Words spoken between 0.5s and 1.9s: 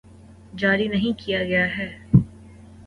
جاری نہیں کیا گیا ہے